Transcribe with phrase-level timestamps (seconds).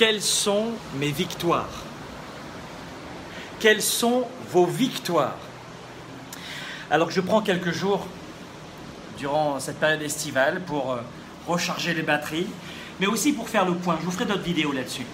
[0.00, 1.68] Quelles sont mes victoires?
[3.58, 5.36] Quelles sont vos victoires?
[6.90, 8.06] Alors je prends quelques jours
[9.18, 11.02] durant cette période estivale pour euh,
[11.46, 12.46] recharger les batteries,
[12.98, 13.98] mais aussi pour faire le point.
[14.00, 15.04] Je vous ferai d'autres vidéos là-dessus.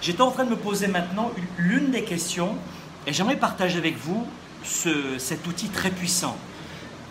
[0.00, 2.54] J'étais en train de me poser maintenant l'une des questions
[3.04, 4.28] et j'aimerais partager avec vous
[4.62, 6.36] cet outil très puissant.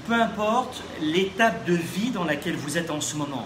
[0.07, 3.45] Peu importe l'étape de vie dans laquelle vous êtes en ce moment,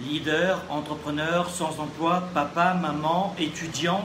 [0.00, 4.04] leader, entrepreneur, sans emploi, papa, maman, étudiant,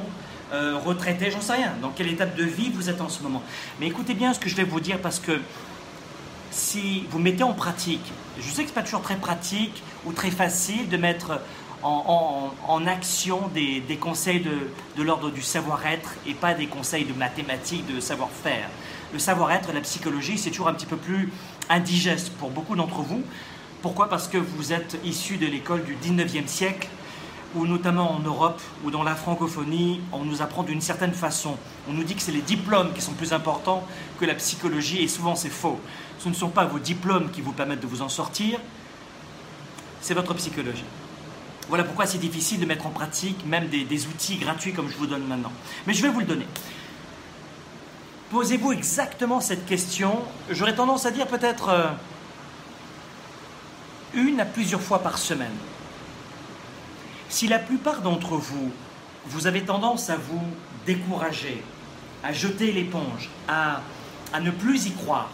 [0.54, 3.44] euh, retraité, j'en sais rien, dans quelle étape de vie vous êtes en ce moment?
[3.80, 5.40] Mais écoutez bien ce que je vais vous dire parce que
[6.52, 10.14] si vous mettez en pratique, je sais que ce n'est pas toujours très pratique ou
[10.14, 11.40] très facile de mettre
[11.84, 17.86] en, action des, conseils de, de l'ordre du savoir-être et pas des conseils de mathématiques,
[17.94, 18.70] de savoir-faire.
[19.14, 21.32] Le savoir-être, la psychologie, c'est toujours un petit peu plus
[21.70, 23.24] indigeste pour beaucoup d'entre vous.
[23.82, 24.10] Pourquoi?
[24.10, 26.90] Parce que vous êtes issu de l'école du 19e siècle,
[27.56, 31.56] où notamment en Europe ou dans la francophonie, on nous apprend d'une certaine façon.
[31.90, 33.86] On nous dit que c'est les diplômes qui sont plus importants
[34.20, 35.80] que la psychologie, et souvent c'est faux.
[36.20, 38.60] Ce ne sont pas vos diplômes qui vous permettent de vous en sortir,
[40.02, 40.86] c'est votre psychologie.
[41.70, 45.08] Voilà pourquoi c'est difficile de mettre en pratique même des, outils gratuits comme je vous
[45.08, 45.52] donne maintenant.
[45.88, 46.48] Mais je vais vous le donner.
[48.32, 50.20] Posez-vous exactement cette question.
[50.50, 51.88] J'aurais tendance à dire peut-être euh,
[54.14, 55.56] une à plusieurs fois par semaine.
[57.30, 58.72] Si la plupart d'entre vous,
[59.26, 60.42] vous avez tendance à vous
[60.86, 61.64] décourager,
[62.24, 63.82] à jeter l'éponge, à,
[64.34, 65.30] à ne plus y croire,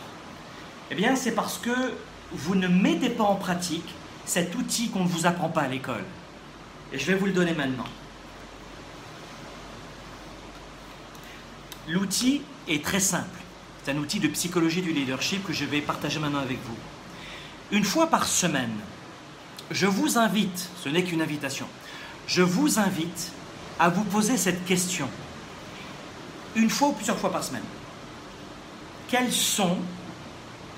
[0.91, 1.93] eh bien c'est parce que
[2.31, 3.93] vous ne mettez pas en pratique
[4.25, 6.03] cet outil qu'on ne vous apprend pas à l'école.
[6.91, 7.85] Et je vais vous le donner maintenant.
[11.87, 13.39] L'outil est très simple.
[13.83, 16.75] C'est un outil de psychologie du leadership que je vais partager maintenant avec vous.
[17.71, 18.77] Une fois par semaine,
[19.71, 21.65] je vous invite, ce n'est qu'une invitation,
[22.27, 23.31] je vous invite
[23.79, 25.09] à vous poser cette question.
[26.55, 27.63] Une fois ou plusieurs fois par semaine.
[29.07, 29.77] Quelles sont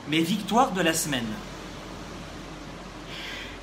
[0.08, 1.28] mes victoires de la semaine?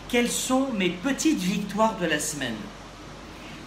[0.08, 2.56] Quelles sont mes petites victoires de la semaine?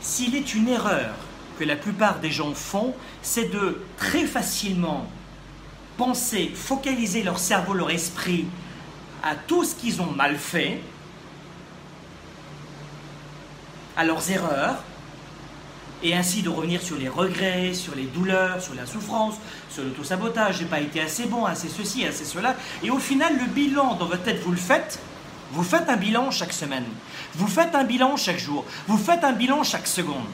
[0.01, 1.15] S'il est une erreur
[1.57, 5.09] que la plupart des gens font, c'est de très facilement
[5.97, 8.45] penser, focaliser leur cerveau, leur esprit
[9.23, 10.81] à tout ce qu'ils ont mal fait,
[13.95, 14.83] à leurs erreurs,
[16.03, 19.35] et ainsi de revenir sur les regrets, sur les douleurs, sur la souffrance,
[19.69, 22.55] sur l'auto-sabotage, j'ai pas été assez bon, assez ceci, assez cela.
[22.83, 24.99] Et au final, le bilan dans votre tête, vous le faites.
[25.51, 26.85] Vous faites un bilan chaque semaine.
[27.33, 28.65] Vous faites un bilan chaque jour.
[28.87, 30.25] Vous faites un bilan chaque seconde.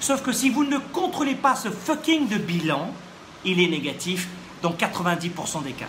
[0.00, 2.92] Sauf que si vous ne contrôlez pas ce fucking de bilan,
[3.44, 4.28] il est négatif
[4.62, 5.86] dans 90% des cas.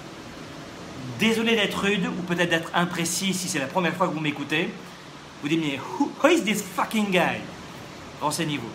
[1.19, 4.69] Désolé d'être rude ou peut-être d'être imprécis si c'est la première fois que vous m'écoutez.
[5.41, 7.41] Vous dites, mais who, is this fucking guy?
[8.21, 8.69] Renseignez-vous.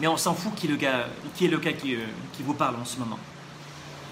[0.00, 2.00] Mais on s'en fout qui est le gars, qui, est le gars qui, euh,
[2.34, 3.18] qui vous parle en ce moment.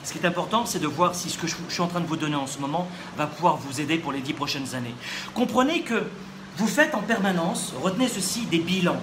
[0.05, 2.07] Ce qui est important, c'est de voir si ce que je suis en train de
[2.07, 2.89] vous donner en ce moment
[3.19, 4.95] va pouvoir vous aider pour les dix prochaines années.
[5.35, 6.03] Comprenez que
[6.57, 9.01] vous faites en permanence, retenez ceci, des bilans.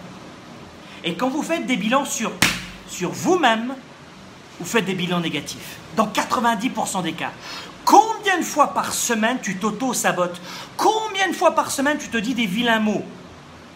[1.04, 2.32] Et quand vous faites des bilans sur,
[2.88, 3.76] sur vous-même,
[4.62, 5.78] vous faites des bilans négatifs.
[5.96, 7.32] Dans 90% des cas.
[7.84, 10.40] Combien de fois par semaine tu t'auto-sabotes?
[10.78, 13.04] Combien de fois par semaine tu te dis des vilains mots?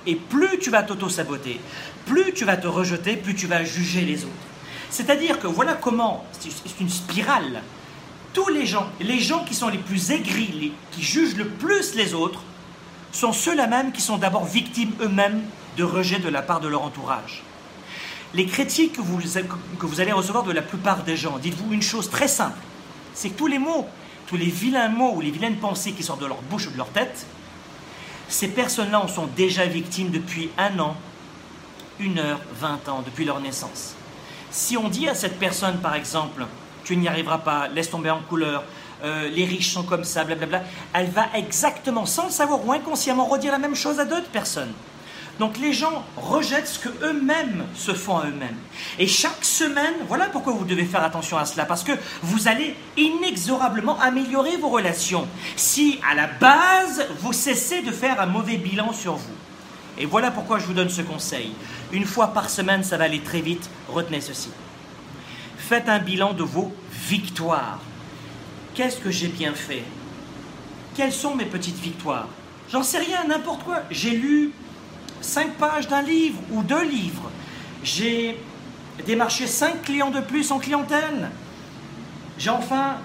[0.05, 1.59] Et plus tu vas t'auto-saboter,
[2.05, 4.33] plus tu vas te rejeter, plus tu vas juger les autres.
[4.91, 7.63] C'est-à-dire que voilà comment, c'est une spirale.
[8.33, 12.13] Tous les gens, les gens qui sont les plus aigris, qui jugent le plus les
[12.13, 12.41] autres,
[13.11, 15.41] sont ceux-là même qui sont d'abord victimes eux-mêmes
[15.77, 17.41] de rejet de la part de leur entourage.
[18.35, 19.01] Les critiques que
[19.85, 22.57] vous, allez recevoir de la plupart des gens, dites-vous une chose très simple,
[23.13, 23.87] c'est que tous les mots,
[24.27, 26.77] tous les vilains mots ou les vilaines pensées qui sortent de leur bouche ou de
[26.77, 27.25] leur tête,
[28.27, 30.97] ces personnes-là en sont déjà victimes depuis un an,
[31.97, 33.95] une heure, vingt ans, depuis leur naissance.
[34.51, 36.45] Si on dit à cette personne, par exemple,
[36.83, 38.65] tu n'y arriveras pas, laisse tomber en couleur,
[39.05, 40.63] euh, les riches sont comme ça, blablabla,
[40.93, 44.73] elle va exactement, sans le savoir ou inconsciemment, redire la même chose à d'autres personnes.
[45.39, 48.55] Donc les gens rejettent ce que eux-mêmes se font à eux-mêmes.
[48.99, 51.91] Et chaque semaine, voilà pourquoi vous devez faire attention à cela, parce que
[52.21, 55.27] vous allez inexorablement améliorer vos relations
[55.57, 59.33] si à la base vous cessez de faire un mauvais bilan sur vous.
[59.97, 61.53] Et voilà pourquoi je vous donne ce conseil.
[61.91, 63.69] Une fois par semaine, ça va aller très vite.
[63.89, 64.49] Retenez ceci.
[65.57, 67.79] Faites un bilan de vos victoires.
[68.73, 69.83] Qu'est-ce que j'ai bien fait?
[70.95, 72.27] Quelles sont mes petites victoires?
[72.71, 73.83] J'en sais rien, n'importe quoi.
[73.89, 74.51] J'ai lu
[75.25, 77.31] cinq pages d'un livre ou deux livres.
[77.83, 78.39] J'ai
[79.05, 81.29] démarché cinq clients de plus en clientèle.
[82.37, 82.97] J'ai enfin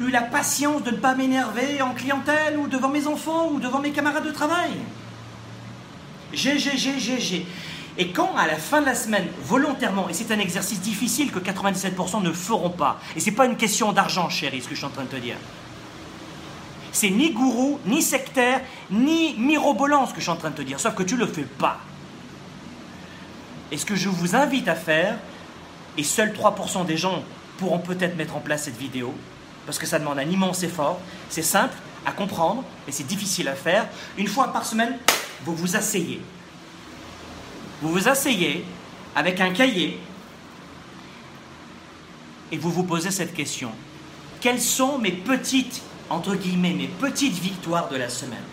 [0.00, 3.78] eu la patience de ne pas m'énerver en clientèle ou devant mes enfants ou devant
[3.78, 4.72] mes camarades de travail.
[6.32, 7.46] G, G, G, G, G.
[7.98, 11.38] Et quand à la fin de la semaine, volontairement, et c'est un exercice difficile que
[11.38, 14.86] 97% ne feront pas, et c'est pas une question d'argent, chérie, ce que je suis
[14.86, 15.36] en train de te dire.
[16.92, 18.60] C'est ni gourou, ni sectaire,
[18.90, 21.20] ni mirobolant ce que je suis en train de te dire, sauf que tu ne
[21.20, 21.78] le fais pas.
[23.70, 25.16] Et ce que je vous invite à faire,
[25.96, 27.22] et seuls 3% des gens
[27.58, 29.14] pourront peut-être mettre en place cette vidéo,
[29.64, 31.00] parce que ça demande un immense effort,
[31.30, 31.74] c'est simple
[32.04, 33.86] à comprendre, et c'est difficile à faire.
[34.18, 34.98] Une fois par semaine,
[35.44, 36.20] vous vous asseyez.
[37.80, 38.64] Vous vous asseyez
[39.16, 39.98] avec un cahier
[42.52, 43.72] et vous vous posez cette question.
[44.40, 48.44] Quelles sont mes petites entre guillemets, mes petites victoires de la semaine.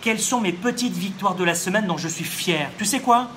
[0.00, 2.70] Quelles sont mes petites victoires de la semaine dont je suis fier?
[2.78, 3.28] Tu sais quoi?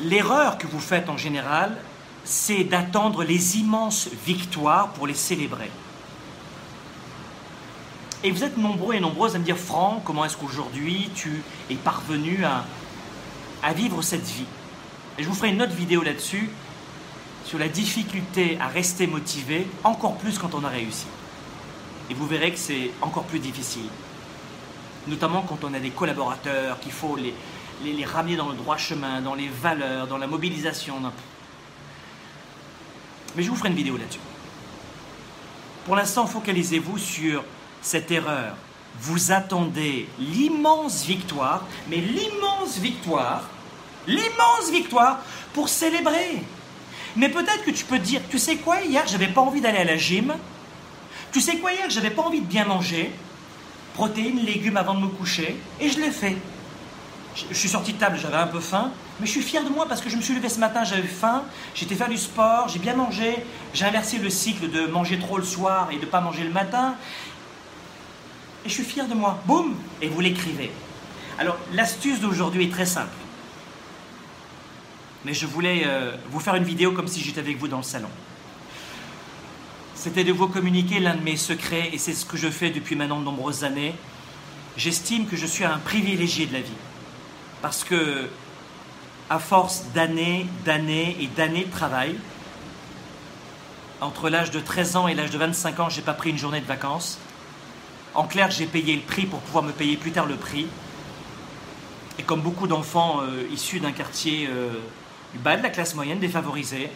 [0.00, 1.76] L'erreur que vous faites en général,
[2.24, 5.70] c'est d'attendre les immenses victoires pour les célébrer.
[8.22, 11.74] Et vous êtes nombreux et nombreuses à me dire, Franck, comment est-ce qu'aujourd'hui tu es
[11.74, 12.64] parvenu à,
[13.62, 14.46] à vivre cette vie?
[15.18, 16.50] Et je vous ferai une autre vidéo là-dessus,
[17.44, 21.06] sur la difficulté à rester motivé, encore plus quand on a réussi.
[22.10, 23.88] Et vous verrez que c'est encore plus difficile.
[25.06, 29.34] Notamment quand on a des collaborateurs, qu'il faut les, ramener dans le droit chemin, dans
[29.34, 30.96] les valeurs, dans la mobilisation.
[33.36, 34.18] Mais je vous ferai une vidéo là-dessus.
[35.86, 37.44] Pour l'instant, focalisez-vous sur
[37.80, 38.56] cette erreur.
[39.00, 43.48] Vous attendez l'immense victoire, mais l'immense victoire,
[44.06, 45.20] l'immense victoire
[45.54, 46.42] pour célébrer.
[47.16, 49.84] Mais peut-être que tu peux dire, tu sais quoi, hier, j'avais pas envie d'aller à
[49.84, 50.34] la gym,
[51.32, 53.12] tu sais quoi, hier, j'avais pas envie de bien manger,
[53.94, 56.36] protéines, légumes avant de me coucher, et je l'ai fait.
[57.34, 58.90] Je, suis sorti de table, j'avais un peu faim,
[59.20, 61.02] mais je suis fier de moi parce que je me suis levé ce matin, j'avais
[61.02, 61.44] faim,
[61.74, 63.36] j'étais faire du sport, j'ai bien mangé,
[63.72, 66.96] j'ai inversé le cycle de manger trop le soir et de pas manger le matin,
[68.64, 69.38] et je suis fier de moi.
[69.46, 70.70] Boum Et vous l'écrivez.
[71.38, 73.08] Alors, l'astuce d'aujourd'hui est très simple.
[75.24, 77.82] Mais je voulais euh, vous faire une vidéo comme si j'étais avec vous dans le
[77.82, 78.08] salon
[80.00, 82.96] c'était de vous communiquer l'un de mes secrets, et c'est ce que je fais depuis
[82.96, 83.94] maintenant de nombreuses années.
[84.78, 86.72] J'estime que je suis un privilégié de la vie.
[87.60, 88.30] Parce que,
[89.28, 92.14] à force d'années, d'années et d'années de travail,
[94.00, 96.38] entre l'âge de 13 ans et l'âge de 25 ans, je n'ai pas pris une
[96.38, 97.18] journée de vacances.
[98.14, 100.66] En clair, j'ai payé le prix pour pouvoir me payer plus tard le prix.
[102.18, 104.70] Et comme beaucoup d'enfants euh, issus d'un quartier euh,
[105.44, 106.88] bas de la classe moyenne, défavorisé,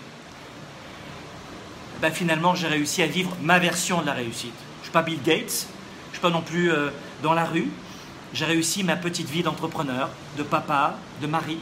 [2.01, 4.55] bah, finalement j'ai réussi à vivre ma version de la réussite.
[4.77, 6.91] Je ne suis pas Bill Gates, je ne suis pas non plus euh,
[7.23, 7.69] dans la rue.
[8.33, 11.59] J'ai réussi ma petite vie d'entrepreneur, de papa, de mari.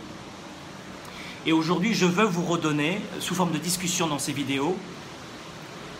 [1.45, 4.77] Et aujourd'hui, je veux vous redonner, sous forme de discussion dans ces vidéos,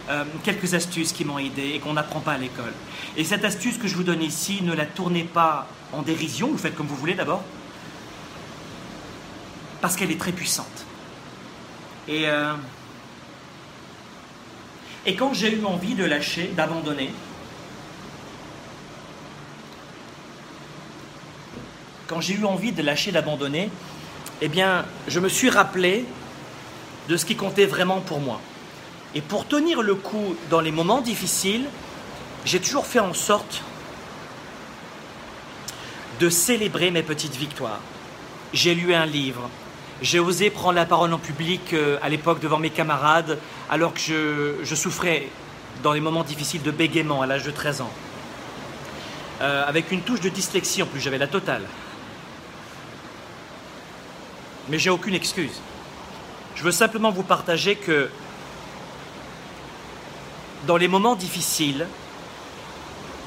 [0.09, 2.73] euh, quelques astuces qui m'ont aidé et qu'on n'apprend pas à l'école.
[3.17, 6.59] Et cette astuce que je vous donne ici, ne la tournez pas en dérision, vous
[6.59, 7.43] faites comme vous voulez d'abord,
[9.81, 10.87] parce qu'elle est très puissante.
[12.09, 12.55] Et euh,
[15.05, 17.11] et quand j'ai eu envie de lâcher, d'abandonner,
[22.07, 23.71] quand j'ai eu envie de lâcher, d'abandonner,
[24.41, 26.05] eh bien, je me suis rappelé
[27.09, 28.41] de ce qui comptait vraiment pour moi.
[29.15, 31.67] Et pour tenir le coup dans les moments difficiles,
[32.45, 33.63] j'ai toujours fait en sorte
[36.21, 37.81] de célébrer mes petites victoires.
[38.53, 39.49] J'ai lu un livre,
[40.03, 43.39] j'ai osé prendre la parole en public euh, à l'époque devant mes camarades,
[43.71, 45.29] alors que je, souffrais
[45.83, 47.91] dans les moments difficiles de bégaiement à l'âge de 13 ans.
[49.41, 51.63] Euh, avec une touche de dyslexie en plus, j'avais la totale.
[54.69, 55.61] Mais j'ai aucune excuse.
[56.57, 58.11] Je veux simplement vous partager que
[60.67, 61.87] dans les moments difficiles,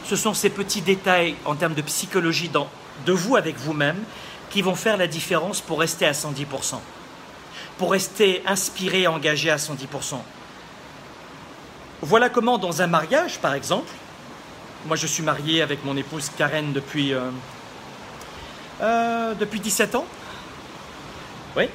[0.05, 2.51] ce sont ces petits détails en termes de psychologie
[3.05, 3.97] de vous avec vous-même
[4.55, 6.79] qui vont faire la différence pour rester à 110%,
[7.77, 10.15] pour rester inspiré, engagé à 110%.
[12.01, 13.91] Voilà comment dans un mariage, par exemple,
[14.87, 17.31] moi je suis marié avec mon épouse Karen depuis, euh,
[18.79, 20.05] euh, depuis 17 ans,
[21.57, 21.67] oui,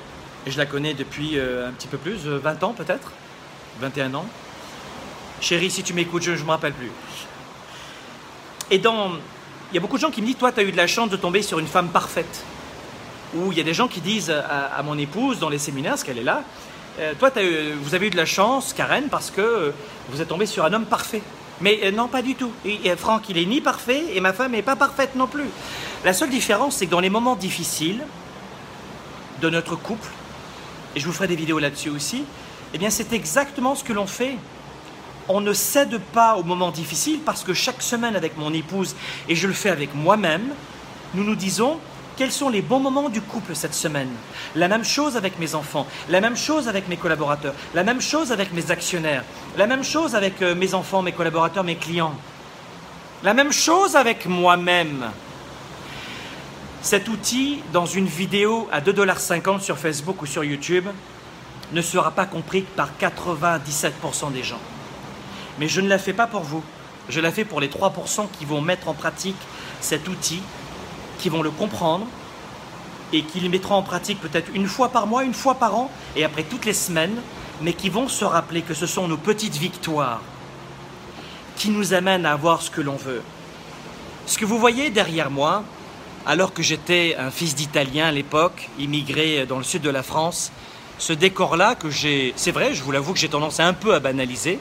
[0.47, 3.13] je la connais depuis euh, un petit peu plus, 20 ans peut-être,
[3.81, 4.27] 21 ans.
[5.43, 6.93] Chérie, si tu m'écoutes, je ne me rappelle plus.
[8.71, 9.11] Et dans,
[9.71, 10.87] il y a beaucoup de gens qui me disent, toi, tu as eu de la
[10.87, 12.43] chance de tomber sur une femme parfaite
[13.35, 16.05] où il y a des gens qui disent à, mon épouse dans les séminaires, parce
[16.05, 16.43] qu'elle est là,
[16.99, 17.31] euh, toi,
[17.83, 19.71] vous avez eu de la chance, Karen, parce que euh,
[20.11, 21.23] vous êtes tombé sur un homme parfait.
[21.61, 22.53] Mais euh, non, pas du tout.
[22.97, 25.49] Franck, il est ni parfait et ma femme n'est pas parfaite non plus.
[26.05, 28.03] La seule différence, c'est que dans les moments difficiles
[29.41, 30.09] de notre couple,
[30.95, 32.25] et je vous ferai des vidéos là-dessus aussi,
[32.75, 34.37] eh c'est exactement ce que l'on fait.
[35.29, 38.97] On ne cède pas aux moments difficiles parce que chaque semaine avec mon épouse,
[39.29, 40.49] et je le fais avec moi-même,
[41.15, 41.79] nous nous disons
[42.21, 44.11] quels sont les bons moments du couple cette semaine.
[44.55, 48.31] La même chose avec mes enfants, la même chose avec mes collaborateurs, la même chose
[48.31, 49.25] avec mes actionnaires,
[49.57, 52.15] la même chose avec euh, mes enfants, mes collaborateurs, mes clients.
[53.23, 55.07] La même chose avec moi-même.
[56.83, 60.89] Cet outil, dans une vidéo à 2,50$ sur Facebook ou sur YouTube,
[61.73, 64.61] ne sera pas compris par 97% des gens.
[65.59, 66.63] Mais je ne la fais pas pour vous.
[67.09, 69.39] Je la fais pour les 3% qui vont mettre en pratique
[69.81, 70.43] cet outil,
[71.21, 72.07] qui vont le comprendre
[73.13, 75.91] et qui le mettront en pratique peut-être une fois par mois, une fois par an
[76.17, 77.17] et après toutes les semaines,
[77.61, 80.21] mais qui vont se rappeler que ce sont nos petites victoires
[81.57, 83.23] qui nous amènent à avoir ce que l'on veut.
[84.27, 85.63] Ce que vous voyez derrière moi,
[86.27, 90.53] alors que j'étais un fils d'Italien à l'époque, immigré dans le sud de la France,
[90.99, 94.01] ce décor-là que j'ai, c'est vrai, je vous l'avoue que j'ai tendance un peu à
[94.01, 94.59] banaliser,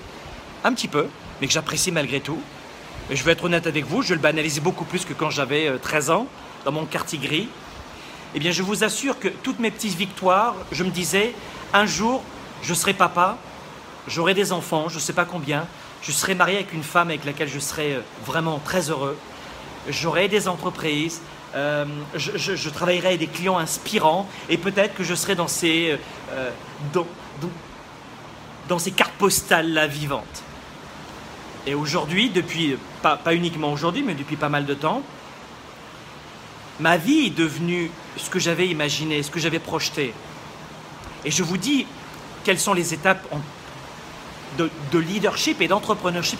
[0.63, 1.07] un petit peu,
[1.39, 2.39] mais que j'apprécie malgré tout.
[3.11, 6.09] Je vais être honnête avec vous, je le banalisais beaucoup plus que quand j'avais 13
[6.09, 6.27] euh, ans,
[6.65, 7.47] dans mon quartier gris.
[8.35, 11.33] Eh bien, je vous assure que toutes mes petites victoires, je me disais,
[11.73, 12.23] un jour,
[12.61, 13.37] je serai papa,
[14.07, 15.65] j'aurai des enfants, je ne sais pas combien,
[16.01, 19.17] je serai marié avec une femme avec laquelle je serai euh, vraiment très heureux,
[19.89, 21.21] j'aurai des entreprises,
[21.55, 25.97] euh, je, travaillerai avec des clients inspirants et peut-être que je serai dans ces,
[26.93, 27.07] dans,
[28.67, 30.43] dans ces cartes postales-là vivantes.
[31.67, 35.03] Et aujourd'hui, depuis, pas, pas uniquement aujourd'hui, mais depuis pas mal de temps,
[36.79, 40.13] ma vie est devenue ce que j'avais imaginé, ce que j'avais projeté.
[41.25, 41.85] Et je vous dis
[42.43, 43.27] quelles sont les étapes
[44.57, 46.39] de, leadership et d'entrepreneurship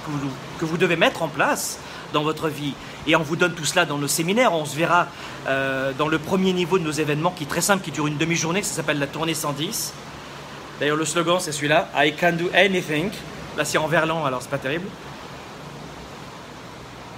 [0.60, 1.79] que vous, devez mettre en place
[2.13, 2.74] dans votre vie.
[3.08, 4.53] Et on vous donne tout cela dans nos séminaires.
[4.53, 5.08] On se verra
[5.48, 8.17] euh, dans le premier niveau de nos événements qui est très simple, qui dure une
[8.17, 9.93] demi-journée, ça s'appelle la tournée 110.
[10.79, 13.12] D'ailleurs, le slogan, c'est celui-là I can do anything.
[13.58, 14.88] Là, c'est en verlan, alors c'est pas terrible.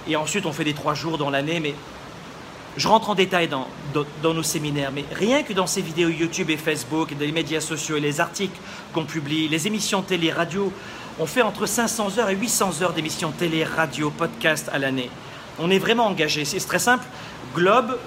[0.08, 1.74] Et ensuite, on fait des trois jours dans l'année, mais
[2.76, 3.66] je rentre en détail dans,
[4.22, 7.60] nos séminaires, mais rien que dans ces vidéos YouTube et Facebook, et dans les médias
[7.60, 8.58] sociaux et les articles
[8.92, 10.72] qu'on publie, les émissions télé, radio,
[11.18, 15.10] on fait entre 500 heures et 800 heures d'émissions télé, radio, podcast à l'année.
[15.58, 16.44] On est vraiment engagé.
[16.46, 17.04] C'est très simple.
[17.54, 17.98] Globe,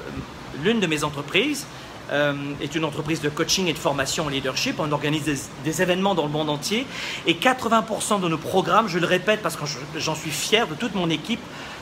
[0.64, 1.68] l'une de mes entreprises,
[2.12, 4.80] euh, est une entreprise de coaching et de formation en leadership.
[4.80, 6.86] On organise des, événements dans le monde entier
[7.26, 9.66] et 80% de nos programmes, je le répète parce que
[9.98, 11.40] j'en suis fier de toute mon équipe,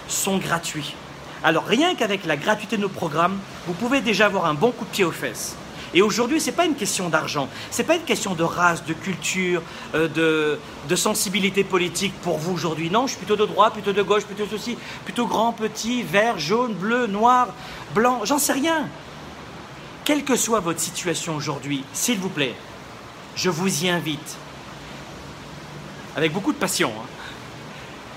[0.08, 0.96] sont gratuits.
[1.44, 4.86] Alors rien qu'avec la gratuité de nos programmes, vous pouvez déjà avoir un bon coup
[4.86, 5.58] de pied aux fesses.
[5.94, 8.84] Et aujourd'hui, ce n'est pas une question d'argent, ce n'est pas une question de race,
[8.86, 9.62] de culture,
[9.94, 10.58] euh,
[10.88, 12.90] de, sensibilité politique pour vous aujourd'hui.
[12.90, 16.40] Non, je suis plutôt de droite, plutôt de gauche, plutôt ceci, plutôt grand, petit, vert,
[16.40, 17.50] jaune, bleu, noir,
[17.94, 18.88] blanc, j'en sais rien.
[20.06, 22.56] Quelle que soit votre situation aujourd'hui, s'il vous plaît,
[23.36, 24.38] je vous y invite,
[26.16, 27.08] avec beaucoup de passion, hein,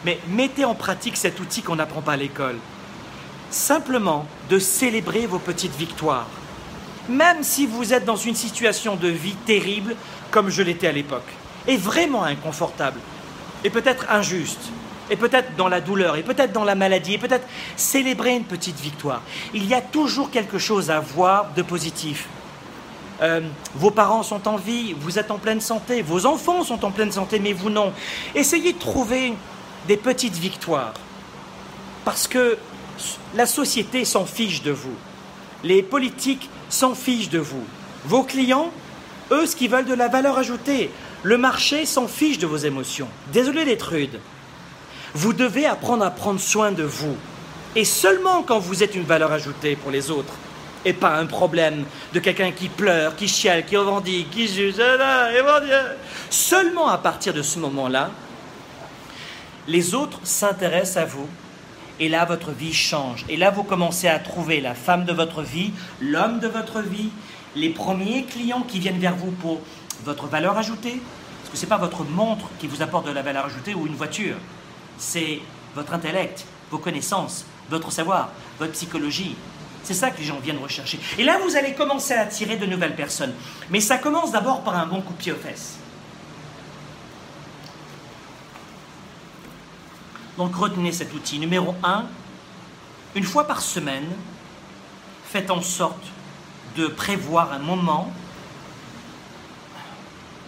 [0.05, 2.57] mais mettez en pratique cet outil qu'on n'apprend pas à l'école.
[3.57, 6.27] Simplement de célébrer vos petites victoires.
[7.09, 9.97] Même si vous êtes dans une situation de vie terrible,
[10.31, 11.27] comme je l'étais à l'époque,
[11.67, 13.01] et vraiment inconfortable,
[13.65, 14.61] et peut-être injuste,
[15.09, 17.47] et peut-être dans la douleur, et peut-être dans la maladie, et peut-être
[17.77, 19.23] célébrer une petite victoire.
[19.55, 22.29] Il y a toujours quelque chose à voir de positif.
[23.23, 23.41] Euh,
[23.75, 27.11] vos parents sont en vie, vous êtes en pleine santé, vos enfants sont en pleine
[27.11, 27.95] santé, mais vous non.
[28.35, 29.33] Essayez de trouver
[29.89, 30.93] des petites victoires.
[32.05, 32.59] Parce que
[33.35, 34.95] la société s'en fiche de vous.
[35.65, 37.65] Les politiques s'en fichent de vous.
[38.05, 38.71] Vos clients,
[39.31, 40.91] eux, ce qu'ils veulent de la valeur ajoutée.
[41.23, 43.09] Le marché s'en fiche de vos émotions.
[43.33, 44.21] Désolé d'être rude.
[45.15, 47.17] Vous devez apprendre à prendre soin de vous.
[47.75, 50.35] Et seulement quand vous êtes une valeur ajoutée pour les autres,
[50.85, 54.77] et pas un problème de quelqu'un qui pleure, qui chiale, qui revendique, qui juge,
[56.31, 58.11] seulement à partir de ce moment-là,
[59.67, 61.29] les autres s'intéressent à vous.
[61.99, 63.25] Et là, votre vie change.
[63.29, 67.11] Et là, vous commencez à trouver la femme de votre vie, l'homme de votre vie,
[67.55, 69.61] les premiers clients qui viennent vers vous pour
[70.05, 71.01] votre valeur ajoutée.
[71.41, 73.87] Parce que ce n'est pas votre montre qui vous apporte de la valeur ajoutée ou
[73.87, 74.37] une voiture
[74.99, 75.41] c'est
[75.75, 79.37] votre intellect, vos connaissances, votre savoir, votre psychologie.
[79.83, 80.99] C'est ça que les gens viennent rechercher.
[81.19, 83.33] Et là, vous allez commencer à attirer de nouvelles personnes.
[83.71, 85.79] Mais ça commence d'abord par un bon coup de pied aux fesses.
[90.39, 91.39] Donc retenez cet outil.
[91.39, 92.05] Numéro 1,
[93.15, 94.07] une fois par semaine,
[95.25, 96.05] faites en sorte
[96.77, 98.13] de prévoir un moment,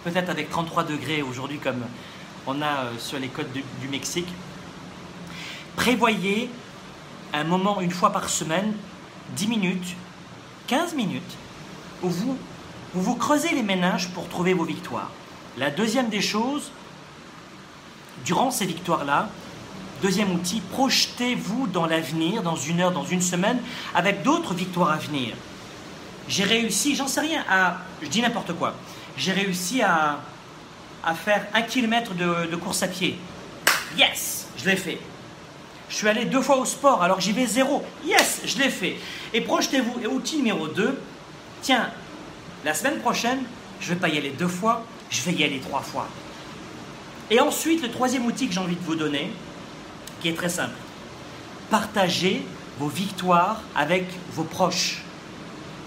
[0.03, 1.83] peut-être avec 33 degrés aujourd'hui comme
[2.45, 4.27] on a euh, sur les côtes du, Mexique.
[5.75, 6.49] Prévoyez
[7.33, 8.73] un moment une fois par semaine,
[9.35, 9.95] 10 minutes,
[10.67, 11.37] 15 minutes,
[12.03, 12.37] où vous,
[12.93, 15.09] vous creusez les ménages pour trouver vos victoires.
[15.57, 16.71] La deuxième des choses,
[18.23, 19.29] durant ces victoires-là,
[20.01, 23.59] Deuxième outil, projetez-vous dans l'avenir, dans une heure, dans une semaine,
[23.93, 25.35] avec d'autres victoires à venir.
[26.29, 27.43] J'ai réussi, j'en sais rien,
[28.01, 28.75] je dis n'importe quoi,
[29.17, 30.19] j'ai réussi à,
[31.25, 33.17] faire un kilomètre de, de course à pied.
[33.97, 34.99] Yes, je l'ai fait.
[35.89, 37.83] Je suis allé deux fois au sport alors j'y vais zéro.
[38.05, 38.95] Yes, je l'ai fait.
[39.33, 39.99] Et projetez-vous.
[40.01, 40.97] Et outil numéro 2,
[41.61, 41.89] tiens,
[42.63, 43.39] la semaine prochaine,
[43.81, 46.07] je ne vais pas y aller deux fois, je vais y aller trois fois.
[47.31, 49.31] Et ensuite, le troisième outil que j'ai envie de vous donner,
[50.21, 50.75] qui est très simple.
[51.69, 52.45] Partagez
[52.79, 55.03] vos victoires avec vos proches,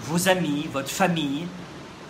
[0.03, 1.47] vos amis, votre famille,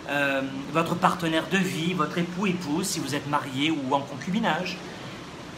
[0.08, 4.76] euh, votre partenaire de vie, votre époux, épouse, si vous êtes marié ou en concubinage,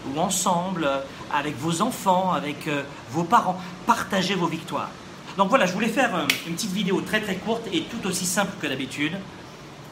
[0.09, 1.01] ou ensemble, euh,
[1.35, 3.61] avec vos enfants, avec euh, vos parents.
[3.87, 4.91] Partagez vos victoires.
[5.37, 8.53] Donc voilà, je voulais faire une petite vidéo très très courte et tout aussi simple
[8.61, 9.13] que d'habitude.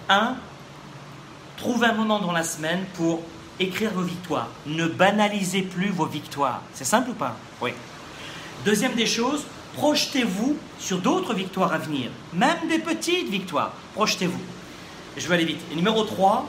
[0.09, 0.37] 1.
[1.57, 3.23] Trouvez un moment dans la semaine pour
[3.61, 4.49] écrire vos victoires.
[4.67, 6.63] Ne banalisez plus vos victoires.
[6.73, 7.37] C'est simple ou pas?
[7.61, 7.71] Oui.
[8.65, 9.45] Deuxième des choses,
[9.75, 13.73] projetez-vous sur d'autres victoires à venir, même des petites victoires.
[13.95, 14.41] Projetez-vous.
[15.17, 15.61] Je vais aller vite.
[15.73, 16.47] Et numéro 3,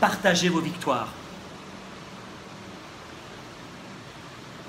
[0.00, 1.08] partagez vos victoires.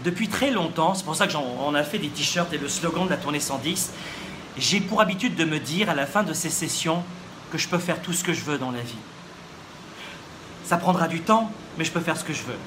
[0.03, 3.10] Depuis très longtemps, c'est pour ça qu'on a fait des t-shirts et le slogan de
[3.10, 3.91] la tournée 110,
[4.58, 7.03] j'ai pour habitude de me dire à la fin de ces sessions
[7.51, 8.96] que je peux faire tout ce que je veux dans la vie.
[10.67, 12.57] Ça prendra du temps, mais je peux faire ce que je veux.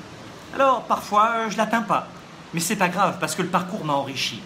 [0.55, 2.09] Alors parfois, je l'atteins pas,
[2.55, 4.41] mais c'est pas grave parce que le parcours m'a enrichi.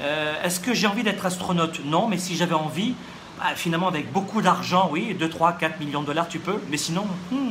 [0.00, 1.84] Euh, est-ce que j'ai envie d'être astronaute?
[1.84, 2.94] Non, mais si j'avais envie,
[3.40, 6.76] bah, finalement avec beaucoup d'argent, oui, 2, 3, 4 millions de dollars, tu peux, mais
[6.76, 7.50] sinon, hmm.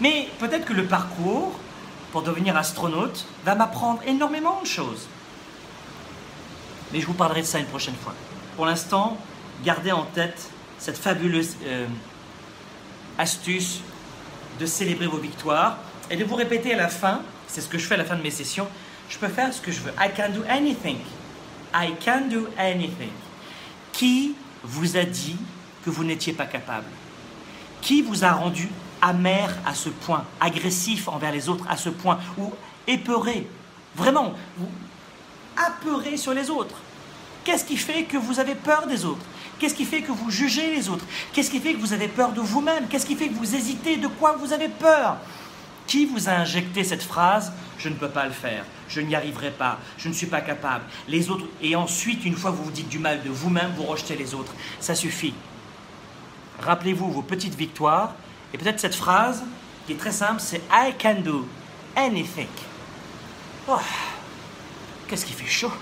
[0.00, 1.58] Mais peut-être que le parcours
[2.12, 5.08] pour devenir astronaute va m'apprendre énormément de choses.
[6.92, 8.14] Mais je vous parlerai de ça une prochaine fois.
[8.54, 9.18] Pour l'instant,
[9.64, 11.86] gardez en tête cette fabuleuse euh,
[13.18, 13.80] astuce
[14.58, 15.78] de célébrer vos victoires
[16.10, 18.16] et de vous répéter à la fin, c'est ce que je fais à la fin
[18.16, 18.66] de mes sessions,
[19.08, 19.92] je peux faire ce que je veux.
[19.98, 20.98] I can do anything.
[21.74, 23.10] I can do anything.
[23.92, 25.36] Qui vous a dit
[25.84, 26.86] que vous n'étiez pas capable?
[27.80, 28.68] Qui vous a rendu
[29.00, 32.52] amer à ce point, agressif envers les autres à ce point, ou
[32.86, 33.46] épeuré,
[33.94, 34.68] vraiment, vous
[35.56, 36.76] apeuré sur les autres?
[37.48, 39.24] Qu'est-ce qui fait que vous avez peur des autres?
[39.58, 41.06] Qu'est-ce qui fait que vous jugez les autres?
[41.32, 42.88] Qu'est-ce qui fait que vous avez peur de vous-même?
[42.88, 43.96] Qu'est-ce qui fait que vous hésitez?
[43.96, 45.16] De quoi vous avez peur?
[45.86, 49.50] Qui vous a injecté cette phrase Je ne peux pas le faire, je n'y arriverai
[49.50, 50.84] pas, je ne suis pas capable.
[51.08, 53.84] Les autres, et ensuite, une fois que vous vous dites du mal de vous-même, vous
[53.84, 54.52] rejetez les autres.
[54.78, 55.32] Ça suffit.
[56.60, 58.14] Rappelez-vous vos petites victoires
[58.52, 59.42] et peut-être cette phrase,
[59.86, 61.48] qui est très simple, c'est I can do
[61.96, 62.48] anything.
[63.66, 63.80] Oh,
[65.08, 65.72] qu'est-ce qui fait chaud